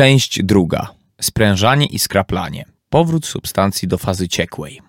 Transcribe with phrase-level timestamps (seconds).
[0.00, 0.88] Część druga.
[1.20, 2.64] Sprężanie i skraplanie.
[2.88, 4.80] Powrót substancji do fazy ciekłej.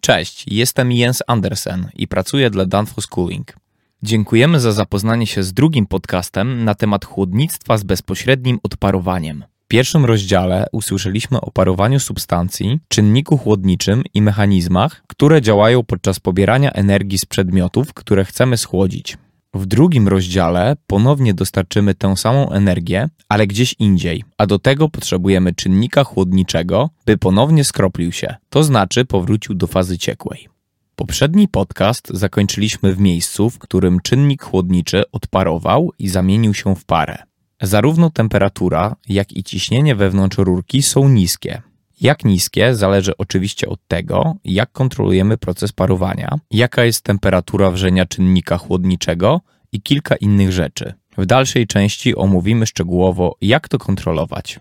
[0.00, 3.56] Cześć, jestem Jens Andersen i pracuję dla Danfoss Cooling.
[4.02, 9.44] Dziękujemy za zapoznanie się z drugim podcastem na temat chłodnictwa z bezpośrednim odparowaniem.
[9.64, 16.72] W pierwszym rozdziale usłyszeliśmy o parowaniu substancji, czynniku chłodniczym i mechanizmach, które działają podczas pobierania
[16.72, 19.18] energii z przedmiotów, które chcemy schłodzić.
[19.54, 25.54] W drugim rozdziale ponownie dostarczymy tę samą energię, ale gdzieś indziej, a do tego potrzebujemy
[25.54, 30.48] czynnika chłodniczego, by ponownie skroplił się, to znaczy powrócił do fazy ciekłej.
[30.96, 37.18] Poprzedni podcast zakończyliśmy w miejscu, w którym czynnik chłodniczy odparował i zamienił się w parę.
[37.62, 41.62] Zarówno temperatura, jak i ciśnienie wewnątrz rurki są niskie.
[42.00, 48.58] Jak niskie zależy oczywiście od tego, jak kontrolujemy proces parowania, jaka jest temperatura wrzenia czynnika
[48.58, 49.40] chłodniczego
[49.72, 50.92] i kilka innych rzeczy.
[51.18, 54.60] W dalszej części omówimy szczegółowo, jak to kontrolować.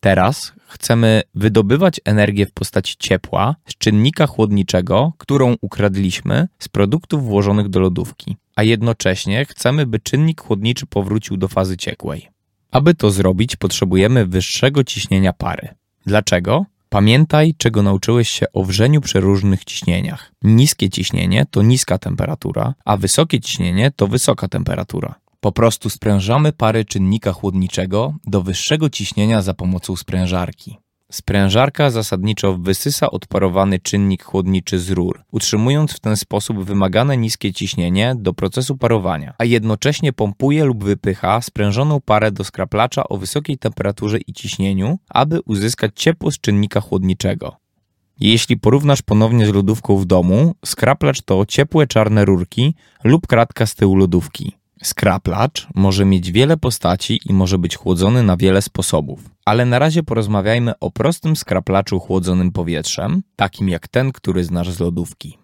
[0.00, 7.68] Teraz chcemy wydobywać energię w postaci ciepła z czynnika chłodniczego, którą ukradliśmy z produktów włożonych
[7.68, 12.28] do lodówki, a jednocześnie chcemy, by czynnik chłodniczy powrócił do fazy ciekłej.
[12.70, 15.77] Aby to zrobić, potrzebujemy wyższego ciśnienia pary.
[16.08, 16.64] Dlaczego?
[16.88, 20.32] Pamiętaj, czego nauczyłeś się o wrzeniu przy różnych ciśnieniach.
[20.42, 25.14] Niskie ciśnienie to niska temperatura, a wysokie ciśnienie to wysoka temperatura.
[25.40, 30.76] Po prostu sprężamy pary czynnika chłodniczego do wyższego ciśnienia za pomocą sprężarki.
[31.12, 38.14] Sprężarka zasadniczo wysysa odparowany czynnik chłodniczy z rur, utrzymując w ten sposób wymagane niskie ciśnienie
[38.18, 44.18] do procesu parowania, a jednocześnie pompuje lub wypycha sprężoną parę do skraplacza o wysokiej temperaturze
[44.18, 47.56] i ciśnieniu, aby uzyskać ciepło z czynnika chłodniczego.
[48.20, 53.74] Jeśli porównasz ponownie z lodówką w domu, skraplacz to ciepłe czarne rurki lub kratka z
[53.74, 54.52] tyłu lodówki.
[54.82, 60.02] Skraplacz może mieć wiele postaci i może być chłodzony na wiele sposobów, ale na razie
[60.02, 65.38] porozmawiajmy o prostym skraplaczu chłodzonym powietrzem, takim jak ten, który znasz z lodówki.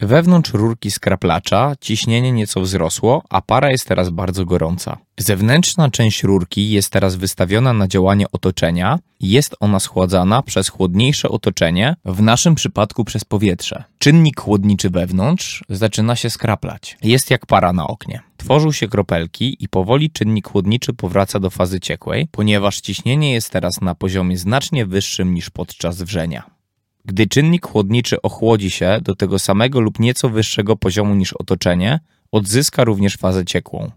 [0.00, 4.98] Wewnątrz rurki skraplacza ciśnienie nieco wzrosło, a para jest teraz bardzo gorąca.
[5.18, 11.96] Zewnętrzna część rurki jest teraz wystawiona na działanie otoczenia jest ona schładzana przez chłodniejsze otoczenie,
[12.04, 13.84] w naszym przypadku przez powietrze.
[13.98, 16.98] Czynnik chłodniczy wewnątrz zaczyna się skraplać.
[17.02, 18.20] Jest jak para na oknie.
[18.36, 23.80] Tworzą się kropelki i powoli czynnik chłodniczy powraca do fazy ciekłej, ponieważ ciśnienie jest teraz
[23.80, 26.59] na poziomie znacznie wyższym niż podczas wrzenia.
[27.10, 32.00] Gdy czynnik chłodniczy ochłodzi się do tego samego lub nieco wyższego poziomu niż otoczenie,
[32.32, 33.90] odzyska również fazę ciekłą.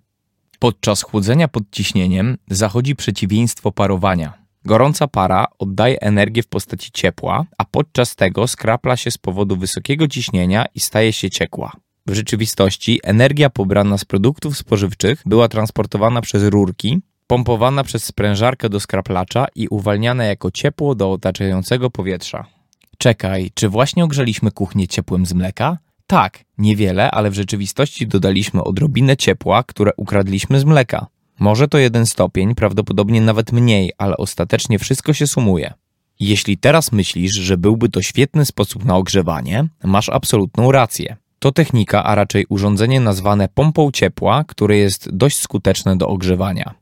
[0.59, 4.33] Podczas chłodzenia pod ciśnieniem zachodzi przeciwieństwo parowania.
[4.65, 10.07] Gorąca para oddaje energię w postaci ciepła, a podczas tego skrapla się z powodu wysokiego
[10.07, 11.71] ciśnienia i staje się ciekła.
[12.07, 18.79] W rzeczywistości energia pobrana z produktów spożywczych była transportowana przez rurki, pompowana przez sprężarkę do
[18.79, 22.62] skraplacza i uwalniana jako ciepło do otaczającego powietrza.
[22.97, 25.77] Czekaj, czy właśnie ogrzeliśmy kuchnię ciepłem z mleka?
[26.07, 31.07] Tak, niewiele, ale w rzeczywistości dodaliśmy odrobinę ciepła, które ukradliśmy z mleka.
[31.39, 35.73] Może to jeden stopień, prawdopodobnie nawet mniej, ale ostatecznie wszystko się sumuje.
[36.19, 41.17] Jeśli teraz myślisz, że byłby to świetny sposób na ogrzewanie, masz absolutną rację.
[41.39, 46.73] To technika, a raczej urządzenie nazwane pompą ciepła, które jest dość skuteczne do ogrzewania.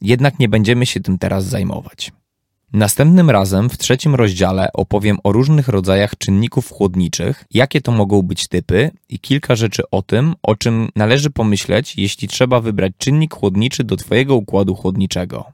[0.00, 2.12] Jednak nie będziemy się tym teraz zajmować.
[2.72, 8.48] Następnym razem w trzecim rozdziale opowiem o różnych rodzajach czynników chłodniczych, jakie to mogą być
[8.48, 13.84] typy i kilka rzeczy o tym, o czym należy pomyśleć, jeśli trzeba wybrać czynnik chłodniczy
[13.84, 15.44] do Twojego układu chłodniczego.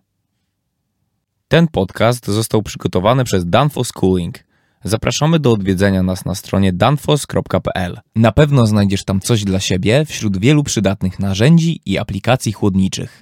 [1.48, 4.38] Ten podcast został przygotowany przez Danfoss Cooling.
[4.84, 8.00] Zapraszamy do odwiedzenia nas na stronie danfoss.pl.
[8.16, 13.21] Na pewno znajdziesz tam coś dla siebie wśród wielu przydatnych narzędzi i aplikacji chłodniczych.